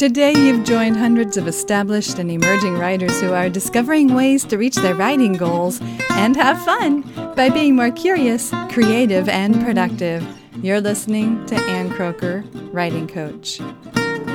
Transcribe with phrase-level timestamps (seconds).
[0.00, 4.76] Today, you've joined hundreds of established and emerging writers who are discovering ways to reach
[4.76, 5.78] their writing goals
[6.12, 7.02] and have fun
[7.36, 10.26] by being more curious, creative, and productive.
[10.62, 13.60] You're listening to Ann Kroeker, Writing Coach.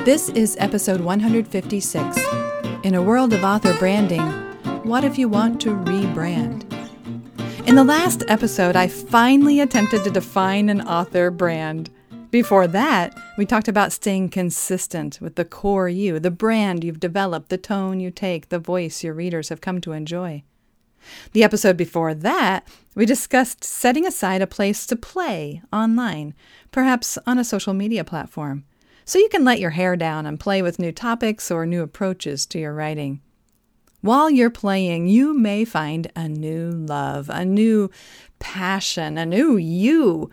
[0.05, 2.19] This is episode 156.
[2.83, 4.21] In a world of author branding,
[4.83, 6.61] what if you want to rebrand?
[7.67, 11.89] In the last episode, I finally attempted to define an author brand.
[12.35, 17.47] Before that, we talked about staying consistent with the core you, the brand you've developed,
[17.47, 20.43] the tone you take, the voice your readers have come to enjoy.
[21.31, 26.33] The episode before that, we discussed setting aside a place to play online,
[26.71, 28.65] perhaps on a social media platform,
[29.05, 32.45] so you can let your hair down and play with new topics or new approaches
[32.47, 33.21] to your writing.
[34.01, 37.89] While you're playing, you may find a new love, a new
[38.39, 40.29] passion, a new you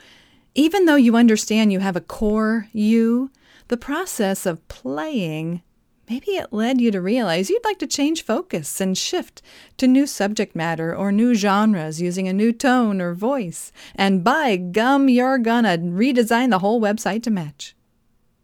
[0.55, 3.31] even though you understand you have a core you,
[3.69, 5.63] the process of playing,
[6.09, 9.41] maybe it led you to realize you'd like to change focus and shift
[9.79, 13.73] to new subject matter or new genres using a new tone or voice.
[13.95, 17.75] And by gum, you're gonna redesign the whole website to match.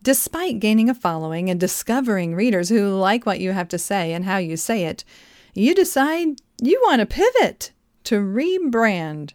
[0.03, 4.25] Despite gaining a following and discovering readers who like what you have to say and
[4.25, 5.05] how you say it,
[5.55, 7.73] you decide you want to pivot
[8.05, 9.33] to rebrand.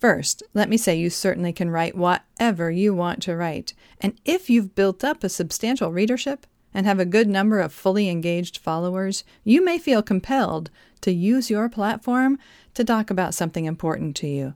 [0.00, 3.74] First, let me say you certainly can write whatever you want to write.
[4.00, 8.08] And if you've built up a substantial readership and have a good number of fully
[8.08, 10.70] engaged followers, you may feel compelled
[11.02, 12.38] to use your platform
[12.72, 14.54] to talk about something important to you.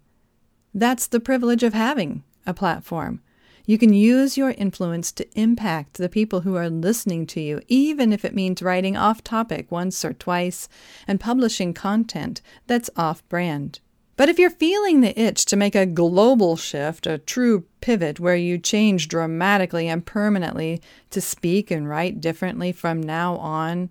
[0.72, 3.20] That's the privilege of having a platform.
[3.66, 8.14] You can use your influence to impact the people who are listening to you, even
[8.14, 10.70] if it means writing off topic once or twice
[11.06, 13.80] and publishing content that's off brand.
[14.16, 18.36] But if you're feeling the itch to make a global shift, a true pivot where
[18.36, 23.90] you change dramatically and permanently to speak and write differently from now on,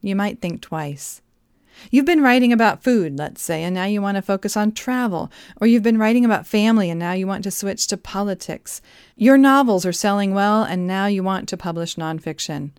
[0.00, 1.22] you might think twice.
[1.90, 5.32] You've been writing about food, let's say, and now you want to focus on travel.
[5.60, 8.80] Or you've been writing about family and now you want to switch to politics.
[9.16, 12.70] Your novels are selling well and now you want to publish nonfiction.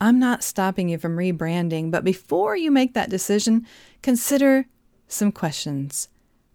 [0.00, 3.66] I'm not stopping you from rebranding, but before you make that decision,
[4.02, 4.66] consider
[5.08, 6.08] some questions.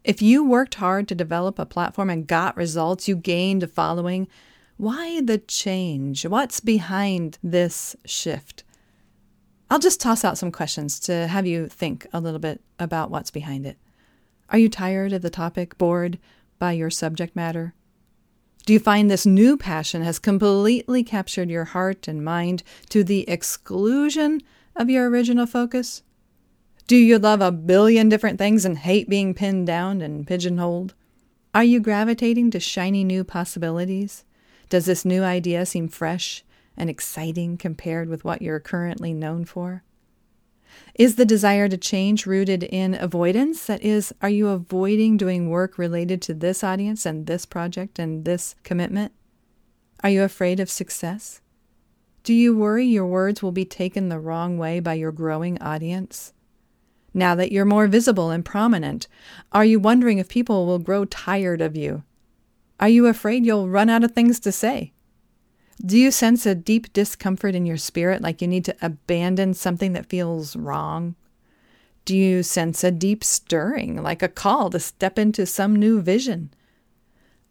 [0.03, 4.27] If you worked hard to develop a platform and got results, you gained a following,
[4.77, 6.25] why the change?
[6.25, 8.63] What's behind this shift?
[9.69, 13.31] I'll just toss out some questions to have you think a little bit about what's
[13.31, 13.77] behind it.
[14.49, 16.17] Are you tired of the topic, bored
[16.57, 17.73] by your subject matter?
[18.65, 23.27] Do you find this new passion has completely captured your heart and mind to the
[23.29, 24.41] exclusion
[24.75, 26.03] of your original focus?
[26.87, 30.93] Do you love a billion different things and hate being pinned down and pigeonholed?
[31.53, 34.23] Are you gravitating to shiny new possibilities?
[34.69, 36.43] Does this new idea seem fresh
[36.77, 39.83] and exciting compared with what you're currently known for?
[40.95, 43.65] Is the desire to change rooted in avoidance?
[43.65, 48.23] That is, are you avoiding doing work related to this audience and this project and
[48.25, 49.11] this commitment?
[50.03, 51.41] Are you afraid of success?
[52.23, 56.33] Do you worry your words will be taken the wrong way by your growing audience?
[57.13, 59.07] Now that you're more visible and prominent,
[59.51, 62.03] are you wondering if people will grow tired of you?
[62.79, 64.93] Are you afraid you'll run out of things to say?
[65.83, 69.93] Do you sense a deep discomfort in your spirit, like you need to abandon something
[69.93, 71.15] that feels wrong?
[72.05, 76.53] Do you sense a deep stirring, like a call to step into some new vision?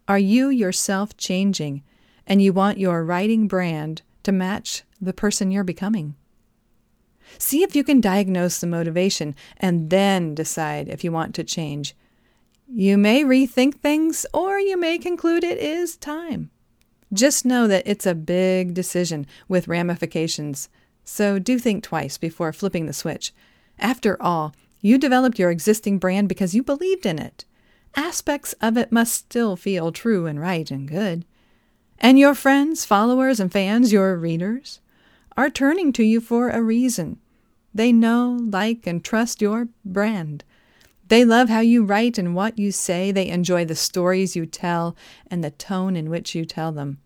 [0.07, 1.83] Are you yourself changing
[2.25, 6.15] and you want your writing brand to match the person you're becoming?
[7.37, 11.95] See if you can diagnose the motivation and then decide if you want to change.
[12.67, 16.49] You may rethink things or you may conclude it is time.
[17.13, 20.69] Just know that it's a big decision with ramifications,
[21.03, 23.33] so do think twice before flipping the switch.
[23.77, 27.45] After all, you developed your existing brand because you believed in it.
[27.95, 31.25] Aspects of it must still feel true and right and good.
[31.99, 34.79] And your friends, followers, and fans, your readers,
[35.37, 37.19] are turning to you for a reason.
[37.73, 40.43] They know, like, and trust your brand.
[41.07, 43.11] They love how you write and what you say.
[43.11, 44.95] They enjoy the stories you tell
[45.27, 46.99] and the tone in which you tell them.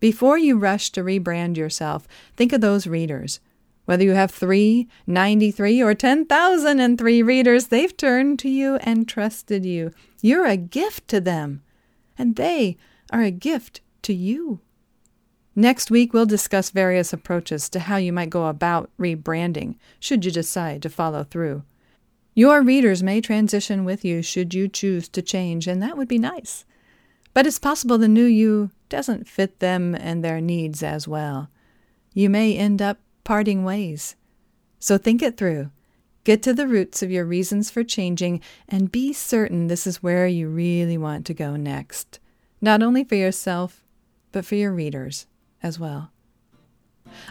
[0.00, 2.06] Before you rush to rebrand yourself,
[2.36, 3.40] think of those readers.
[3.84, 9.92] Whether you have three, ninety-three, or 10,003 readers, they've turned to you and trusted you.
[10.20, 11.62] You're a gift to them,
[12.18, 12.76] and they
[13.10, 14.60] are a gift to you.
[15.58, 20.30] Next week, we'll discuss various approaches to how you might go about rebranding, should you
[20.30, 21.64] decide to follow through.
[22.32, 26.16] Your readers may transition with you should you choose to change, and that would be
[26.16, 26.64] nice.
[27.34, 31.50] But it's possible the new you doesn't fit them and their needs as well.
[32.14, 34.14] you may end up parting ways.
[34.78, 35.72] So think it through.
[36.22, 40.28] Get to the roots of your reasons for changing and be certain this is where
[40.28, 42.20] you really want to go next,
[42.60, 43.82] not only for yourself,
[44.30, 45.26] but for your readers
[45.62, 46.10] as well.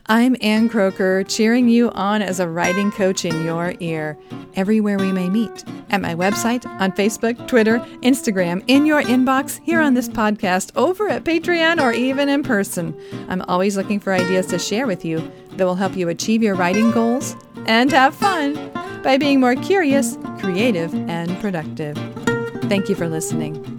[0.08, 4.18] I'm Ann Kroeker, cheering you on as a writing coach in your ear,
[4.56, 9.82] everywhere we may meet at my website, on Facebook, Twitter, Instagram, in your inbox, here
[9.82, 13.00] on this podcast, over at Patreon, or even in person.
[13.30, 15.20] I'm always looking for ideas to share with you
[15.52, 17.36] that will help you achieve your writing goals
[17.66, 18.72] and have fun
[19.04, 21.98] by being more curious, creative, and productive.
[22.64, 23.77] Thank you for listening.